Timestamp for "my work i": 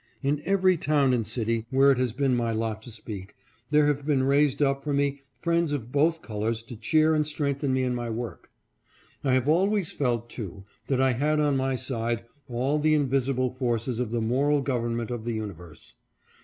7.93-9.37